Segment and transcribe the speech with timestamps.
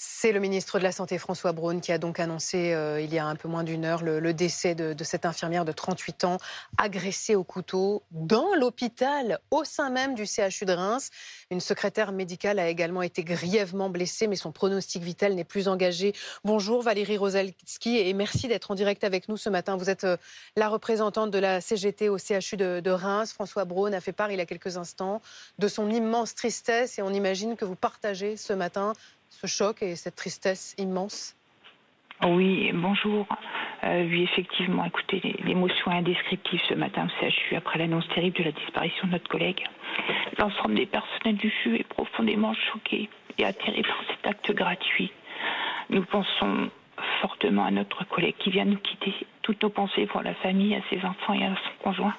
[0.00, 3.18] C'est le ministre de la Santé François Braun qui a donc annoncé euh, il y
[3.18, 6.38] a un peu moins d'une heure le, décès de, cette infirmière de 38 ans
[6.76, 11.10] agressée au couteau dans l'hôpital au sein même du CHU de Reims.
[11.50, 16.12] Une secrétaire médicale a également été grièvement blessée mais son pronostic vital n'est plus engagé.
[16.44, 19.76] Bonjour Valérie Rosalski et merci d'être en direct avec nous ce matin.
[19.76, 20.16] Vous êtes euh,
[20.54, 23.32] la représentante de la CGT au CHU de, de Reims.
[23.32, 25.20] François Braun a fait part il y a quelques instants
[25.58, 28.92] de son immense tristesse et on imagine que vous partagez ce matin
[29.30, 31.36] ce choc et cette tristesse immense
[32.24, 33.26] Oui, bonjour.
[33.84, 38.52] Euh, oui, effectivement, écoutez, l'émotion indescriptive ce matin au CHU après l'annonce terrible de la
[38.52, 39.64] disparition de notre collègue.
[40.38, 45.12] L'ensemble des personnels du CHU est profondément choqué et atterré par cet acte gratuit.
[45.90, 46.70] Nous pensons
[47.20, 49.14] fortement à notre collègue qui vient nous quitter.
[49.42, 52.14] Toutes nos pensées pour la famille, à ses enfants et à son conjoint.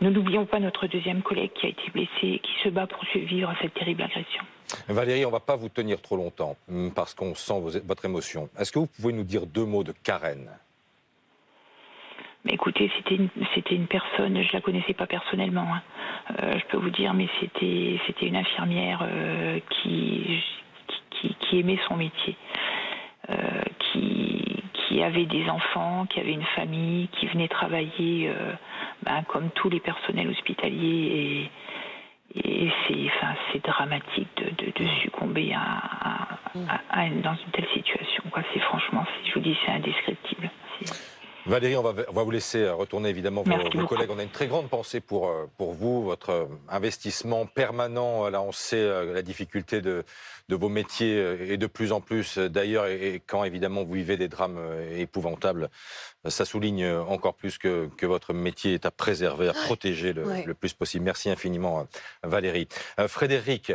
[0.00, 3.04] Nous n'oublions pas notre deuxième collègue qui a été blessé et qui se bat pour
[3.04, 4.42] survivre à cette terrible agression.
[4.88, 8.48] Valérie, on ne va pas vous tenir trop longtemps hmm, parce qu'on sent votre émotion.
[8.58, 10.50] Est-ce que vous pouvez nous dire deux mots de Karen?
[12.44, 12.90] Mais écoutez,
[13.54, 15.82] c'était une, personne, je la connaissais pas personnellement, hein.
[16.42, 20.42] euh, je peux vous dire, mais c'était, une infirmière euh, qui,
[21.52, 22.36] aimait son métier,
[23.30, 23.36] euh,
[23.78, 28.30] qui, qui avait des enfants, qui avait une famille, qui venait travailler
[29.04, 31.48] ben, comme tous les personnels hospitaliers
[32.36, 36.38] et c'est enfin, dramatique de, de, succomber à,
[36.90, 38.22] à, dans une telle situation.
[38.52, 40.50] C'est franchement, je vous dis, c'est indescriptible.
[41.46, 44.08] Valérie, on va, on va, vous laisser retourner évidemment vos, vos, collègues.
[44.10, 48.30] On a une très grande pensée pour, euh, pour vous, votre investissement permanent.
[48.30, 50.04] Là, on sait euh, la difficulté de,
[50.48, 54.16] de vos métiers euh, et de plus en plus d'ailleurs, et, quand évidemment vous vivez
[54.16, 54.58] des drames
[54.96, 55.68] épouvantables,
[56.26, 60.54] ça souligne encore plus que, que votre métier est à préserver, à protéger le, le
[60.54, 61.04] plus possible.
[61.04, 61.86] Merci infiniment,
[62.22, 62.68] Valérie.
[63.06, 63.70] Frédéric,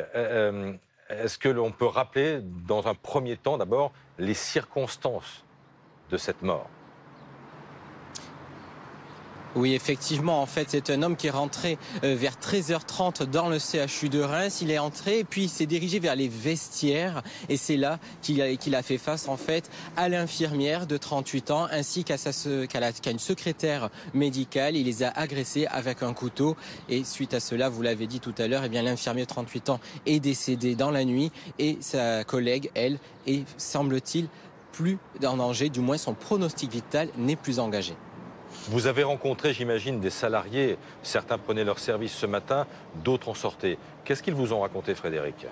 [1.09, 5.43] est-ce que l'on peut rappeler dans un premier temps d'abord les circonstances
[6.09, 6.67] de cette mort?
[9.55, 13.57] Oui, effectivement, en fait, c'est un homme qui est rentré euh, vers 13h30 dans le
[13.57, 14.59] CHU de Reims.
[14.61, 18.41] Il est entré et puis il s'est dirigé vers les vestiaires et c'est là qu'il
[18.41, 22.15] a, fait face en fait à l'infirmière de 38 ans ainsi qu'à,
[23.07, 24.75] une secrétaire médicale.
[24.75, 26.55] Il les a agressés avec un couteau
[26.87, 29.69] et suite à cela, vous l'avez dit tout à l'heure, eh bien l'infirmière de 38
[29.71, 34.27] ans est décédée dans la nuit et sa collègue, elle, est semble-t-il
[34.71, 37.95] plus en danger, du moins son pronostic vital n'est plus engagé.
[38.69, 40.77] Vous avez rencontré, j'imagine, des salariés.
[41.03, 42.67] Certains prenaient leur service ce matin,
[43.03, 43.77] d'autres en sortaient.
[44.05, 45.47] Qu'est-ce qu'ils vous ont raconté, Frédéric?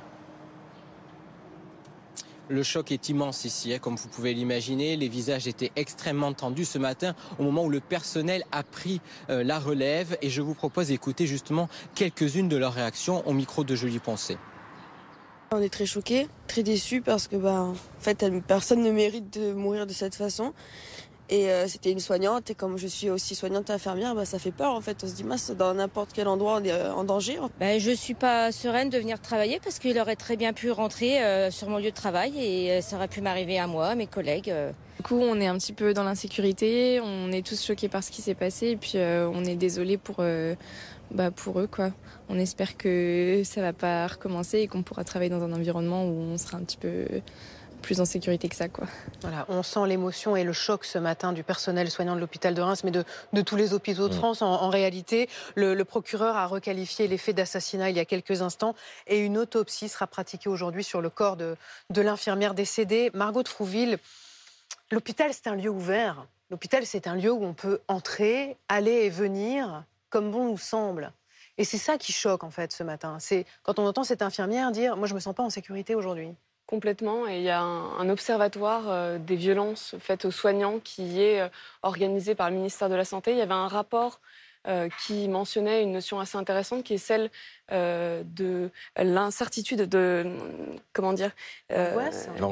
[2.50, 4.96] Le choc est immense ici, hein, comme vous pouvez l'imaginer.
[4.96, 9.44] Les visages étaient extrêmement tendus ce matin au moment où le personnel a pris euh,
[9.44, 10.18] la relève.
[10.22, 14.38] Et je vous propose d'écouter justement quelques-unes de leurs réactions au micro de Julie Poncé.
[15.52, 19.54] On est très choqués, très déçus parce que bah, en fait, personne ne mérite de
[19.54, 20.54] mourir de cette façon.
[21.30, 24.52] Et euh, c'était une soignante, et comme je suis aussi soignante infirmière, bah, ça fait
[24.52, 25.04] peur en fait.
[25.04, 27.38] On se dit, mince, dans n'importe quel endroit, on est euh, en danger.
[27.60, 31.22] Ben, je suis pas sereine de venir travailler parce qu'il aurait très bien pu rentrer
[31.22, 34.08] euh, sur mon lieu de travail et ça aurait pu m'arriver à moi, à mes
[34.08, 34.54] collègues.
[34.98, 38.12] Du coup, on est un petit peu dans l'insécurité, on est tous choqués par ce
[38.12, 40.24] qui s'est passé, et puis on est désolé pour,
[41.12, 41.68] bah, pour eux.
[41.68, 41.92] Quoi.
[42.30, 46.14] On espère que ça va pas recommencer et qu'on pourra travailler dans un environnement où
[46.14, 47.06] on sera un petit peu
[47.82, 48.70] plus en sécurité que ça.
[48.70, 48.88] Quoi.
[49.22, 52.62] Voilà, on sent l'émotion et le choc ce matin du personnel soignant de l'hôpital de
[52.62, 53.04] Reims, mais de,
[53.42, 54.18] tous les hôpitaux de mm.
[54.18, 54.42] France.
[54.42, 58.76] En, réalité, le, procureur a requalifié les faits d'assassinat il y a quelques instants
[59.08, 61.56] et une autopsie sera pratiquée aujourd'hui sur le corps de,
[61.90, 63.12] de l'infirmière décédée.
[63.14, 64.00] Margot de Frouville,
[64.92, 66.28] l'hôpital, c'est un lieu ouvert.
[66.50, 71.12] L'hôpital, c'est un lieu où on peut entrer, aller et venir comme bon nous semble.
[71.58, 73.18] Et c'est ça qui choque en fait ce matin.
[73.20, 76.34] C'est quand on entend cette infirmière dire Moi, je me sens pas en sécurité aujourd'hui.
[76.68, 77.28] Complètement.
[77.28, 81.48] Et il y a un, observatoire euh, des violences faites aux soignants qui est euh,
[81.82, 83.32] organisé par le ministère de la Santé.
[83.32, 84.20] Il y avait un rapport
[84.68, 87.32] euh, qui mentionnait une notion assez intéressante qui est celle
[87.72, 90.26] euh, de l'incertitude, de
[90.92, 91.32] comment dire,
[91.72, 91.94] euh,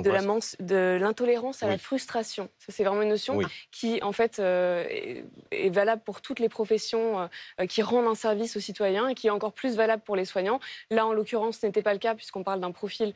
[0.02, 0.22] de la
[0.60, 2.50] de l'intolérance à la frustration.
[2.70, 3.42] c'est vraiment une notion
[3.72, 5.26] qui en fait est,
[5.70, 7.30] valable pour toutes les professions
[7.68, 10.60] qui rendent un service aux citoyens et qui est encore plus valable pour les soignants.
[10.92, 13.14] Là, en l'occurrence, ce n'était pas le cas puisqu'on parle d'un profil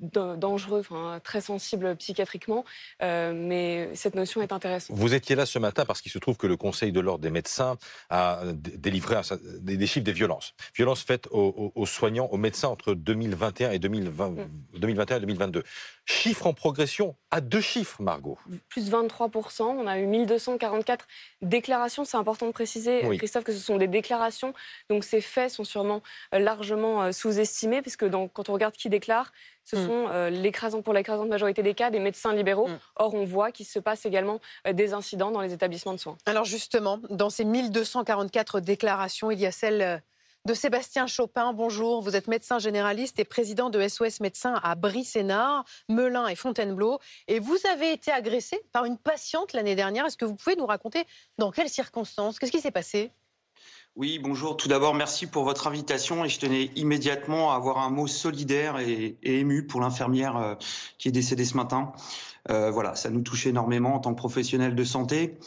[0.00, 2.64] dangereux, enfin, très sensible psychiatriquement.
[3.00, 4.96] mais cette notion est intéressante.
[4.96, 7.30] Vous étiez là ce matin parce qu'il se trouve que le Conseil de l'ordre des
[7.30, 7.78] médecins
[8.10, 9.16] a délivré
[9.60, 10.54] des chiffres des violences.
[10.74, 14.34] Violences faites aux, soignants, aux médecins entre 2021 et 2020,
[14.78, 15.62] 2021 et 2022.
[16.06, 18.38] Chiffre en progression à deux chiffres, Margot.
[18.68, 19.62] Plus 23%.
[19.62, 21.06] On a eu 1244
[21.42, 22.04] déclarations.
[22.04, 24.54] C'est important de préciser, Christophe, que ce sont des déclarations.
[24.88, 26.02] Donc ces faits sont sûrement
[26.34, 29.32] euh, largement euh, sous-estimés, puisque quand on regarde qui déclare,
[29.64, 29.86] ce mm.
[29.86, 32.68] sont euh, pour l'écrasante majorité des cas des médecins libéraux.
[32.68, 32.78] Mm.
[32.96, 34.40] Or, on voit qu'il se passe également
[34.70, 36.16] des incidents dans les établissements de soins.
[36.24, 40.02] Alors justement, dans ces 1244 déclarations, il y a celle
[40.46, 41.52] de Sébastien Chopin.
[41.52, 46.98] Bonjour, vous êtes médecin généraliste et président de SOS Médecins à Brie-Sénard, Melun et Fontainebleau.
[47.26, 50.06] Et vous avez été agressé par une patiente l'année dernière.
[50.06, 51.04] Est-ce que vous pouvez nous raconter
[51.38, 52.38] dans quelles circonstances?
[52.38, 53.12] Qu'est-ce qui s'est passé?
[53.96, 54.56] Oui, bonjour.
[54.56, 58.78] Tout d'abord, merci pour votre invitation et je tenais immédiatement à avoir un mot solidaire
[58.78, 60.54] et, ému pour l'infirmière euh,
[60.98, 61.92] qui est décédée ce matin.
[62.50, 65.38] Euh, voilà, ça nous touche énormément en tant que professionnels de santé.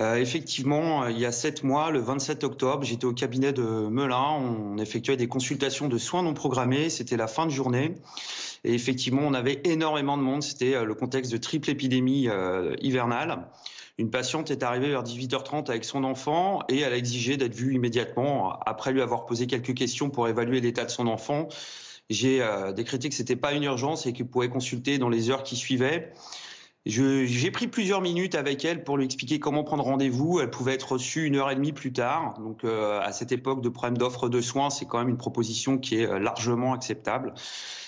[0.00, 4.38] Euh, effectivement, il y a sept mois, le 27 octobre, j'étais au cabinet de Melun.
[4.38, 6.90] On effectuait des consultations de soins non programmés.
[6.90, 7.94] C'était la fin de journée.
[8.64, 10.42] Et effectivement, on avait énormément de monde.
[10.42, 12.28] C'était le contexte de triple épidémie
[12.80, 13.48] hivernale.
[13.98, 17.74] Une patiente est arrivée vers 18h30 avec son enfant et elle a exigé d'être vue
[17.74, 21.48] immédiatement après lui avoir posé quelques questions pour évaluer l'état de son enfant.
[22.10, 25.42] J'ai euh, décrété que c'était pas une urgence et qu'il pouvait consulter dans les heures
[25.42, 26.12] qui suivaient.
[26.86, 30.40] J'ai pris plusieurs minutes avec elle pour lui expliquer comment prendre rendez-vous.
[30.40, 32.38] Elle pouvait être reçue une heure et demie plus tard.
[32.38, 35.78] Donc, euh, à cette époque de problème d'offre de soins, c'est quand même une proposition
[35.78, 37.34] qui est euh, largement acceptable.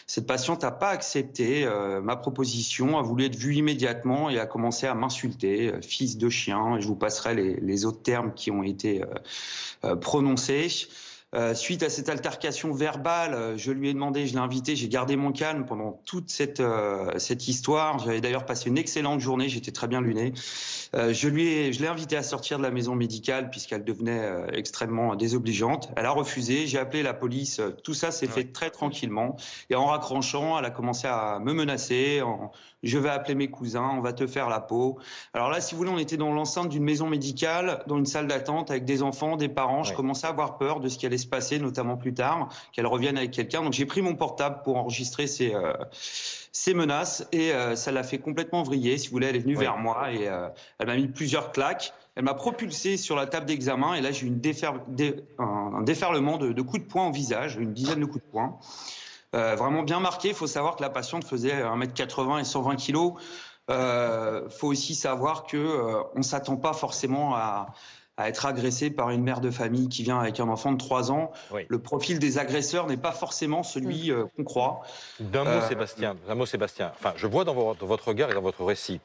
[0.09, 4.47] Cette patiente n'a pas accepté euh, ma proposition, a voulu être vue immédiatement et a
[4.47, 6.81] commencé à m'insulter, euh, fils de chien.
[6.81, 9.05] je vous passerai les, les, autres termes qui ont été
[9.85, 10.69] euh, prononcés.
[11.35, 14.89] Euh, suite à cette altercation verbale, euh, je lui ai demandé, je l'ai invité, j'ai
[14.89, 17.99] gardé mon calme pendant toute cette, euh, cette histoire.
[17.99, 20.33] J'avais d'ailleurs passé une excellente journée, j'étais très bien luné.
[20.95, 25.17] je lui ai, je l'ai invité à sortir de la maison médicale puisqu'elle devenait extrêmement
[25.17, 25.91] désobligeante.
[25.97, 27.61] Elle a refusé, j'ai appelé la police.
[27.85, 29.37] Tout ça s'est fait très tranquillement.
[29.69, 32.23] Et en raccrochant, elle a commencé à me menacer.
[32.23, 32.53] En,
[32.83, 34.99] je vais appeler mes cousins, on va te faire la peau.
[35.35, 38.29] Alors là, si vous voulez, on était dans l'enceinte d'une maison médicale, dans une salle
[38.29, 39.83] d'attente avec des enfants, des parents.
[39.83, 42.87] Je commençais à avoir peur de ce qui allait se passer, notamment plus tard, qu'elle
[42.87, 43.63] revienne avec quelqu'un.
[43.63, 45.73] Donc j'ai pris mon portable pour enregistrer ces, euh,
[46.53, 48.99] ces menaces et euh, ça l'a fait complètement vriller.
[48.99, 50.49] Si vous voulez, elle est venue vers moi et euh,
[50.79, 51.93] elle m'a mis plusieurs claques.
[52.15, 54.41] Elle m'a propulsé sur la table d'examen et là j'ai eu une
[55.39, 58.59] un, déferlement de, de coups de poing au visage, une dizaine de coups de poing.
[59.33, 60.29] Vraiment bien marqué.
[60.29, 63.15] Il faut savoir que la patiente faisait 1m80 et 120 kg.
[63.69, 67.75] Il euh, faut aussi savoir que euh, on s'attend pas forcément à,
[68.27, 71.31] être agressé par une mère de famille qui vient avec un enfant de 3 ans.
[71.69, 74.29] Le profil des agresseurs n'est pas forcément celui mm.
[74.35, 74.81] qu'on croit.
[75.21, 76.17] D'un mot, Sébastien.
[76.27, 76.91] D'un mot, Sébastien.
[76.99, 79.01] Enfin, je vois dans votre regard et dans votre récit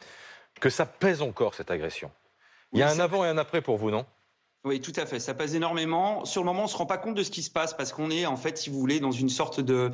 [0.60, 2.10] que ça pèse encore cette agression.
[2.71, 4.06] Il y a un avant et un après pour vous, non?
[4.65, 5.19] Oui, tout à fait.
[5.19, 6.24] Ça passe énormément.
[6.24, 8.10] Sur le moment, on se rend pas compte de ce qui se passe parce qu'on
[8.10, 9.92] est, en fait, si vous voulez, dans une sorte de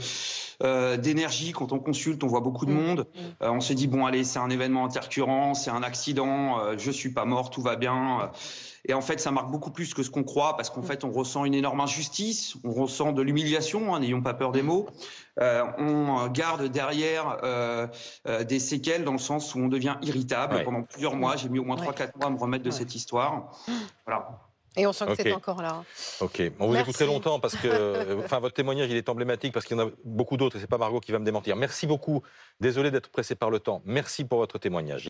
[0.62, 1.54] euh, d'énergie.
[1.54, 2.76] Quand on consulte, on voit beaucoup de mm.
[2.76, 3.08] monde.
[3.16, 3.20] Mm.
[3.42, 6.60] Euh, on se dit bon, allez, c'est un événement intercurrent, c'est un accident.
[6.60, 8.32] Euh, je suis pas mort, tout va bien.
[8.90, 10.86] Et en fait, ça marque beaucoup plus que ce qu'on croit, parce qu'en mm.
[10.86, 14.64] fait, on ressent une énorme injustice, on ressent de l'humiliation, hein, n'ayons pas peur des
[14.64, 14.88] mots.
[15.40, 17.86] Euh, on garde derrière euh,
[18.28, 20.64] euh, des séquelles dans le sens où on devient irritable.
[20.64, 23.56] Pendant plusieurs mois, j'ai mis au moins 3-4 mois à me remettre de cette histoire.
[24.08, 24.40] Voilà.
[24.76, 25.84] Et on sent que c'est encore là.
[26.20, 29.66] Ok, on vous écoute très longtemps parce que, enfin, votre témoignage il est emblématique parce
[29.66, 31.56] qu'il y en a beaucoup d'autres et c'est pas Margot qui va me démentir.
[31.56, 32.24] Merci beaucoup.
[32.60, 33.82] Désolé d'être pressé par le temps.
[33.86, 35.08] Merci pour votre témoignage.